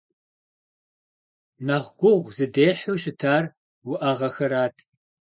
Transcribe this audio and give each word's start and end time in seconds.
Нэхъ 1.65 1.89
гугъу 1.99 2.33
зыдехьу 2.37 2.95
щытар 3.01 3.43
уӏэгъэхэрат. 3.89 4.75